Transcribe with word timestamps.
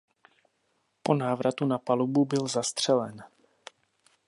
Po 1.03 1.13
návratu 1.13 1.65
na 1.65 1.77
palubu 1.77 2.25
byl 2.25 2.47
zastřelen. 2.47 3.23